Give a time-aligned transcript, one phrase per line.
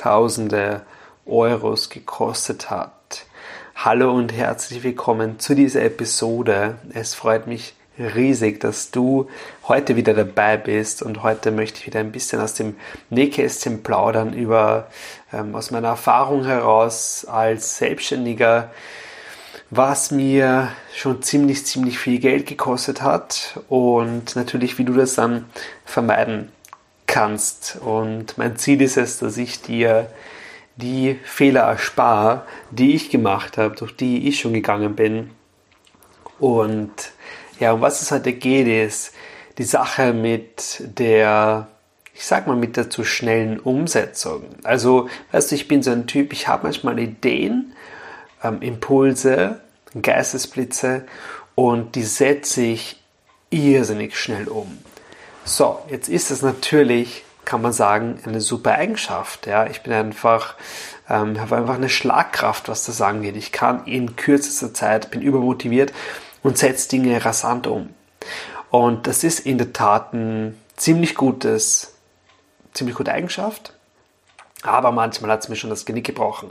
[0.00, 0.80] zigtausende
[1.26, 3.26] Euros gekostet hat.
[3.74, 6.78] Hallo und herzlich willkommen zu dieser Episode.
[6.94, 9.28] Es freut mich riesig, dass du
[9.68, 12.76] heute wieder dabei bist und heute möchte ich wieder ein bisschen aus dem
[13.10, 14.86] Nähkästchen plaudern über
[15.34, 18.70] ähm, aus meiner Erfahrung heraus als Selbstständiger,
[19.68, 25.44] was mir schon ziemlich, ziemlich viel Geld gekostet hat und natürlich, wie du das dann
[25.84, 26.50] vermeiden
[27.10, 27.76] kannst.
[27.84, 30.10] Und mein Ziel ist es, dass ich dir
[30.76, 35.30] die Fehler erspare, die ich gemacht habe, durch die ich schon gegangen bin.
[36.38, 36.92] Und
[37.58, 39.12] ja, um was es heute geht, ist
[39.58, 41.68] die Sache mit der,
[42.14, 44.44] ich sag mal, mit der zu schnellen Umsetzung.
[44.62, 47.74] Also, weißt du, ich bin so ein Typ, ich habe manchmal Ideen,
[48.42, 49.60] ähm, Impulse,
[50.00, 51.04] Geistesblitze
[51.56, 53.02] und die setze ich
[53.50, 54.78] irrsinnig schnell um.
[55.44, 59.46] So, jetzt ist es natürlich, kann man sagen, eine super Eigenschaft.
[59.46, 60.54] Ja, ich bin einfach,
[61.08, 63.36] ähm, habe einfach eine Schlagkraft, was das angeht.
[63.36, 65.92] Ich kann in kürzester Zeit, bin übermotiviert
[66.42, 67.94] und setze Dinge rasant um.
[68.70, 71.94] Und das ist in der Tat ein ziemlich gutes,
[72.72, 73.74] ziemlich gute Eigenschaft.
[74.62, 76.50] Aber manchmal hat es mir schon das Genick gebrochen.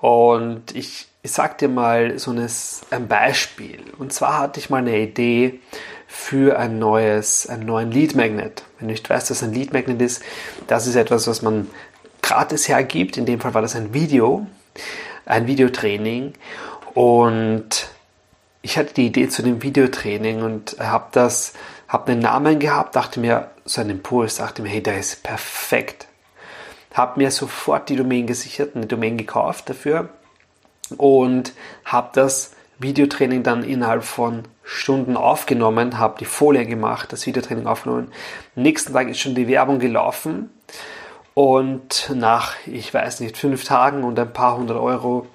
[0.00, 3.82] Und ich, ich sag dir mal so ein Beispiel.
[3.98, 5.60] Und zwar hatte ich mal eine Idee,
[6.06, 8.64] für ein neues, einen neuen Lead Magnet.
[8.78, 10.22] Wenn du nicht weißt, was ein Lead Magnet ist,
[10.66, 11.68] das ist etwas, was man
[12.22, 13.16] gratis hergibt.
[13.16, 14.46] In dem Fall war das ein Video,
[15.24, 16.34] ein Videotraining.
[16.94, 17.88] Und
[18.62, 21.52] ich hatte die Idee zu dem Videotraining und habe das,
[21.88, 26.06] habe einen Namen gehabt, dachte mir, so ein Impuls, dachte mir, hey, der ist perfekt.
[26.94, 30.08] Habe mir sofort die Domain gesichert, eine Domain gekauft dafür
[30.96, 31.52] und
[31.84, 38.12] habe das Videotraining dann innerhalb von Stunden aufgenommen, habe die Folie gemacht, das Videotraining aufgenommen.
[38.54, 40.50] Nächsten Tag ist schon die Werbung gelaufen
[41.34, 45.26] und nach, ich weiß nicht, fünf Tagen und ein paar hundert Euro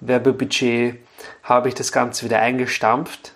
[0.00, 0.98] Werbebudget
[1.42, 3.32] habe ich das Ganze wieder eingestampft,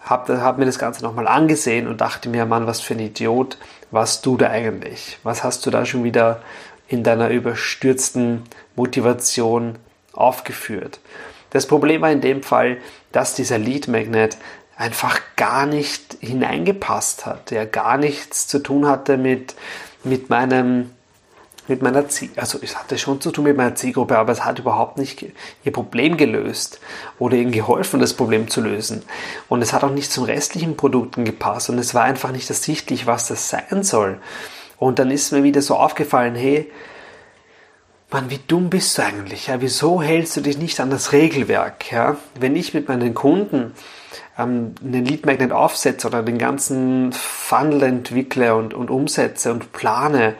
[0.00, 3.58] habe hab mir das Ganze nochmal angesehen und dachte mir, Mann, was für ein Idiot,
[3.90, 5.18] was du da eigentlich?
[5.22, 6.42] Was hast du da schon wieder
[6.86, 8.44] in deiner überstürzten
[8.76, 9.78] Motivation
[10.12, 11.00] aufgeführt?
[11.50, 12.78] Das Problem war in dem Fall,
[13.12, 14.36] dass dieser Lead Magnet
[14.76, 19.54] einfach gar nicht hineingepasst hat, der gar nichts zu tun hatte mit,
[20.04, 20.90] mit meinem
[21.68, 24.58] mit meiner Zielgruppe, also es hatte schon zu tun mit meiner Zielgruppe, aber es hat
[24.58, 25.24] überhaupt nicht
[25.64, 26.80] ihr Problem gelöst
[27.18, 29.02] oder ihnen geholfen, das Problem zu lösen.
[29.48, 33.06] Und es hat auch nicht zum restlichen Produkten gepasst und es war einfach nicht ersichtlich,
[33.06, 34.18] was das sein soll.
[34.78, 36.70] Und dann ist mir wieder so aufgefallen, hey,
[38.10, 39.48] Mann, wie dumm bist du eigentlich?
[39.48, 39.60] Ja?
[39.60, 41.92] Wieso hältst du dich nicht an das Regelwerk?
[41.92, 42.16] Ja?
[42.40, 43.74] Wenn ich mit meinen Kunden
[44.38, 50.36] ähm, einen Lead Magnet aufsetze oder den ganzen Funnel entwickle und, und umsetze und plane,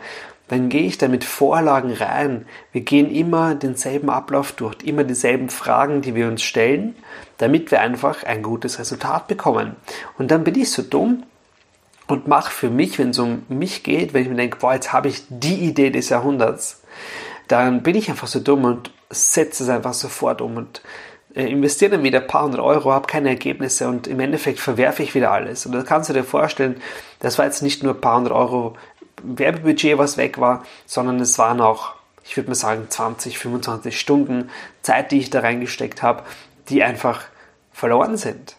[0.47, 2.47] dann gehe ich da mit Vorlagen rein.
[2.71, 6.95] Wir gehen immer denselben Ablauf durch, immer dieselben Fragen, die wir uns stellen,
[7.37, 9.75] damit wir einfach ein gutes Resultat bekommen.
[10.17, 11.21] Und dann bin ich so dumm
[12.07, 14.91] und mache für mich, wenn es um mich geht, wenn ich mir denke, boah, jetzt
[14.91, 16.81] habe ich die Idee des Jahrhunderts,
[17.49, 20.81] dann bin ich einfach so dumm und setze es einfach sofort um und
[21.35, 25.03] äh, investiere dann wieder ein paar hundert Euro, habe keine Ergebnisse und im Endeffekt verwerfe
[25.03, 25.65] ich wieder alles.
[25.65, 26.81] Und da kannst du dir vorstellen,
[27.19, 28.77] das war jetzt nicht nur ein paar hundert Euro
[29.23, 34.49] Werbebudget, was weg war, sondern es waren auch, ich würde mal sagen, 20, 25 Stunden
[34.81, 36.23] Zeit, die ich da reingesteckt habe,
[36.69, 37.23] die einfach
[37.73, 38.55] verloren sind.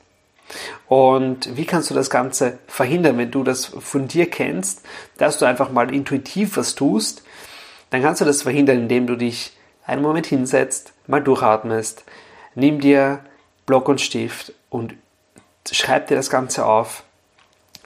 [0.88, 4.82] Und wie kannst du das Ganze verhindern, wenn du das von dir kennst,
[5.16, 7.22] dass du einfach mal intuitiv was tust,
[7.90, 9.56] dann kannst du das verhindern, indem du dich
[9.86, 12.04] einen Moment hinsetzt, mal durchatmest,
[12.54, 13.20] nimm dir
[13.66, 14.94] Block und Stift und
[15.70, 17.04] schreib dir das Ganze auf.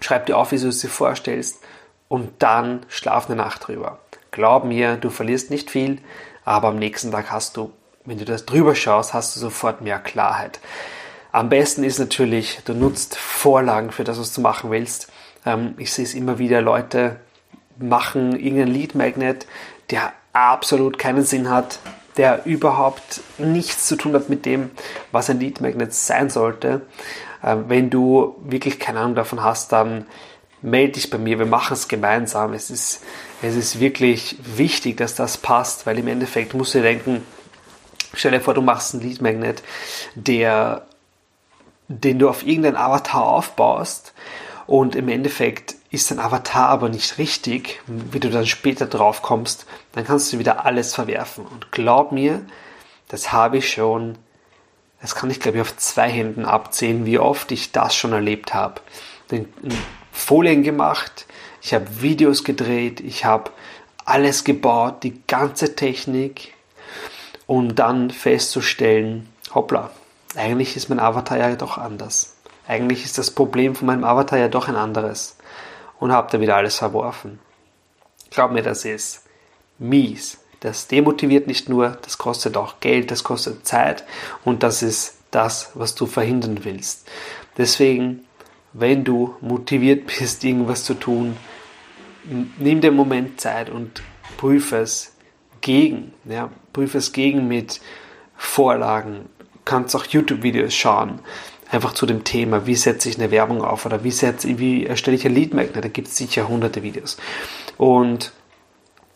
[0.00, 1.60] Schreib dir auf, wie du es dir vorstellst
[2.08, 3.98] und dann schlaf eine Nacht drüber.
[4.30, 5.98] Glaub mir, du verlierst nicht viel,
[6.44, 7.72] aber am nächsten Tag hast du,
[8.04, 10.60] wenn du das drüber schaust, hast du sofort mehr Klarheit.
[11.32, 15.10] Am besten ist natürlich, du nutzt Vorlagen für das, was du machen willst.
[15.46, 17.16] Ähm, ich sehe es immer wieder, Leute
[17.78, 19.46] machen irgendein Lead Magnet,
[19.90, 21.78] der absolut keinen Sinn hat,
[22.16, 24.70] der überhaupt nichts zu tun hat mit dem,
[25.12, 26.82] was ein Lead Magnet sein sollte.
[27.42, 30.06] Ähm, wenn du wirklich keine Ahnung davon hast, dann
[30.62, 32.54] melde dich bei mir, wir machen es gemeinsam.
[32.54, 33.02] Es ist,
[33.42, 37.22] es ist wirklich wichtig, dass das passt, weil im Endeffekt musst du dir denken,
[38.14, 39.62] stell dir vor, du machst einen Lead Magnet,
[40.14, 40.86] der,
[41.88, 44.14] den du auf irgendeinen Avatar aufbaust
[44.66, 49.66] und im Endeffekt ist dein Avatar aber nicht richtig, wie du dann später drauf kommst,
[49.92, 51.46] dann kannst du wieder alles verwerfen.
[51.46, 52.44] Und glaub mir,
[53.08, 54.18] das habe ich schon,
[55.00, 58.54] das kann ich glaube ich auf zwei Händen abzählen, wie oft ich das schon erlebt
[58.54, 58.80] habe.
[60.12, 61.26] Folien gemacht,
[61.62, 63.50] ich habe Videos gedreht, ich habe
[64.04, 66.54] alles gebaut, die ganze Technik,
[67.46, 69.90] um dann festzustellen, hoppla,
[70.36, 72.36] eigentlich ist mein Avatar ja doch anders.
[72.66, 75.36] Eigentlich ist das Problem von meinem Avatar ja doch ein anderes.
[75.98, 77.38] Und habe da wieder alles verworfen.
[78.30, 79.24] Glaub mir, das ist
[79.78, 80.38] mies.
[80.60, 84.04] Das demotiviert nicht nur, das kostet auch Geld, das kostet Zeit
[84.44, 87.08] und das ist das, was du verhindern willst.
[87.58, 88.24] Deswegen
[88.74, 91.36] wenn du motiviert bist, irgendwas zu tun,
[92.58, 94.02] nimm den Moment Zeit und
[94.36, 95.16] prüfe es
[95.62, 96.12] gegen.
[96.24, 97.80] Ja, prüfe es gegen mit
[98.36, 99.30] Vorlagen.
[99.38, 101.20] Du kannst auch YouTube-Videos schauen,
[101.74, 105.16] einfach zu dem Thema, wie setze ich eine Werbung auf oder wie, setze, wie erstelle
[105.16, 105.84] ich ein Lead Magnet.
[105.84, 107.16] Da gibt es sicher hunderte Videos.
[107.76, 108.32] Und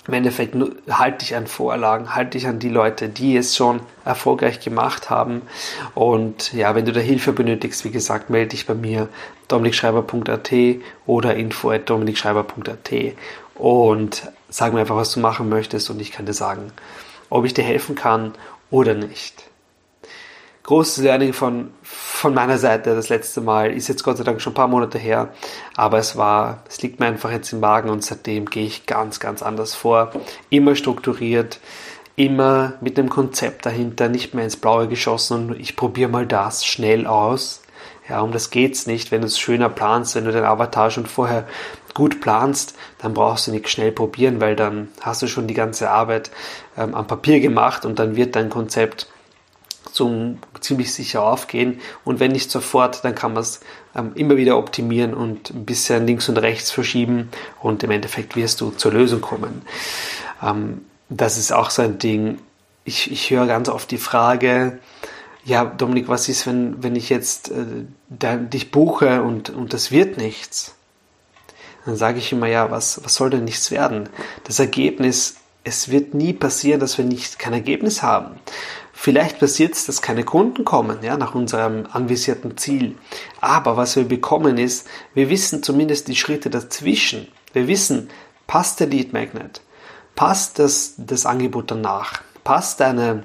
[0.09, 0.57] im Endeffekt
[0.89, 5.43] halte dich an Vorlagen, halte dich an die Leute, die es schon erfolgreich gemacht haben.
[5.95, 9.11] Und ja, wenn du da Hilfe benötigst, wie gesagt, melde dich bei mir,
[9.49, 10.51] dominikschreiber.at
[11.07, 12.93] oder info.dominikschreiber.at
[13.55, 16.73] und sag mir einfach, was du machen möchtest und ich kann dir sagen,
[17.29, 18.33] ob ich dir helfen kann
[18.71, 19.48] oder nicht
[20.69, 24.53] großes Learning von, von meiner Seite das letzte Mal ist jetzt Gott sei Dank schon
[24.53, 25.31] ein paar Monate her,
[25.75, 29.19] aber es war, es liegt mir einfach jetzt im Magen und seitdem gehe ich ganz,
[29.19, 30.13] ganz anders vor.
[30.51, 31.59] Immer strukturiert,
[32.17, 36.67] immer mit einem Konzept dahinter, nicht mehr ins Blaue geschossen und ich probiere mal das
[36.67, 37.63] schnell aus.
[38.07, 39.11] Ja, um das geht's nicht.
[39.11, 41.47] Wenn du es schöner planst, wenn du dein Avatar schon vorher
[41.95, 45.89] gut planst, dann brauchst du nicht schnell probieren, weil dann hast du schon die ganze
[45.89, 46.31] Arbeit
[46.77, 49.07] ähm, am Papier gemacht und dann wird dein Konzept
[49.99, 51.81] zum ziemlich sicher aufgehen.
[52.05, 53.61] Und wenn nicht sofort, dann kann man es
[53.97, 57.31] ähm, immer wieder optimieren und ein bisschen links und rechts verschieben
[57.61, 59.63] und im Endeffekt wirst du zur Lösung kommen.
[60.41, 62.39] Ähm, das ist auch so ein Ding.
[62.85, 64.79] Ich, ich höre ganz oft die Frage,
[65.45, 67.65] ja, Dominik, was ist, wenn, wenn ich jetzt äh,
[68.09, 70.77] dein, dich buche und, und das wird nichts?
[71.87, 74.09] Dann sage ich immer, ja, was, was soll denn nichts werden?
[74.45, 78.39] Das Ergebnis, es wird nie passieren, dass wir nicht kein Ergebnis haben.
[79.01, 82.97] Vielleicht passiert es, dass keine Kunden kommen, ja, nach unserem anvisierten Ziel.
[83.41, 87.29] Aber was wir bekommen ist, wir wissen zumindest die Schritte dazwischen.
[87.53, 88.11] Wir wissen,
[88.49, 89.61] passt der Lead Magnet?
[90.17, 92.23] Passt das, das Angebot danach?
[92.43, 93.23] Passt deine,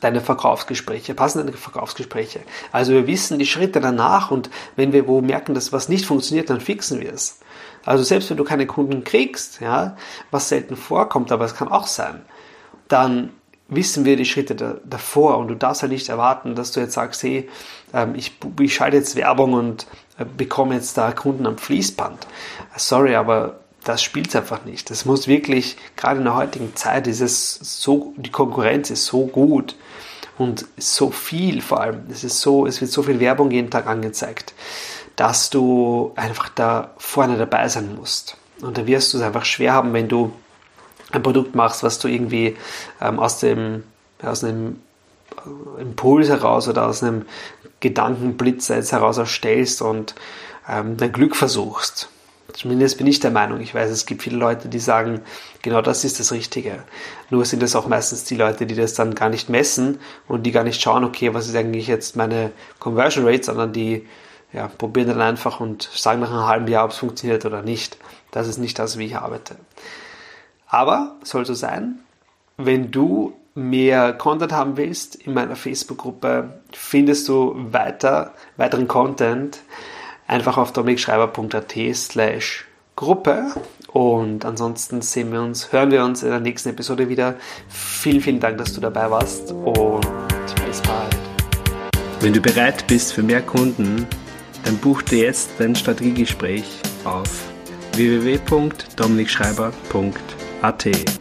[0.00, 1.14] deine Verkaufsgespräche?
[1.14, 2.40] Passen deine Verkaufsgespräche?
[2.72, 6.50] Also wir wissen die Schritte danach und wenn wir wo merken, dass was nicht funktioniert,
[6.50, 7.38] dann fixen wir es.
[7.84, 9.96] Also selbst wenn du keine Kunden kriegst, ja,
[10.32, 12.22] was selten vorkommt, aber es kann auch sein,
[12.88, 13.30] dann
[13.70, 16.94] wissen wir die Schritte da, davor und du darfst halt nicht erwarten, dass du jetzt
[16.94, 17.48] sagst, hey,
[17.94, 19.86] ähm, ich, ich schalte jetzt Werbung und
[20.18, 22.26] äh, bekomme jetzt da Kunden am Fließband.
[22.76, 24.90] Sorry, aber das spielt einfach nicht.
[24.90, 29.26] Das muss wirklich, gerade in der heutigen Zeit ist es so, die Konkurrenz ist so
[29.26, 29.76] gut
[30.36, 32.02] und so viel vor allem.
[32.10, 34.52] Es ist so, es wird so viel Werbung jeden Tag angezeigt,
[35.16, 38.36] dass du einfach da vorne dabei sein musst.
[38.60, 40.32] Und da wirst du es einfach schwer haben, wenn du
[41.12, 42.56] ein Produkt machst, was du irgendwie
[43.00, 43.84] ähm, aus dem
[44.22, 44.80] aus einem
[45.78, 47.24] Impuls heraus oder aus einem
[47.80, 50.14] Gedankenblitz heraus erstellst und
[50.68, 52.10] ähm, dein Glück versuchst.
[52.52, 53.60] Zumindest bin ich der Meinung.
[53.60, 55.20] Ich weiß, es gibt viele Leute, die sagen,
[55.62, 56.82] genau das ist das Richtige.
[57.30, 60.52] Nur sind es auch meistens die Leute, die das dann gar nicht messen und die
[60.52, 64.06] gar nicht schauen, okay, was ist eigentlich jetzt meine Conversion Rate, sondern die
[64.52, 67.96] ja, probieren dann einfach und sagen nach einem halben Jahr, ob es funktioniert oder nicht.
[68.32, 69.56] Das ist nicht das, wie ich arbeite.
[70.70, 71.98] Aber soll so sein.
[72.56, 79.58] Wenn du mehr Content haben willst, in meiner Facebook-Gruppe findest du weiter, weiteren Content
[80.28, 83.46] einfach auf dominikschreiber.at slash Gruppe.
[83.88, 87.34] Und ansonsten sehen wir uns, hören wir uns in der nächsten Episode wieder.
[87.68, 90.06] Vielen, vielen Dank, dass du dabei warst und
[90.64, 91.18] bis bald.
[92.20, 94.06] Wenn du bereit bist für mehr Kunden,
[94.64, 97.48] dann buch dir jetzt dein Strategiegespräch auf
[97.94, 100.39] www.dominikschreiber.at.
[100.62, 101.19] AT.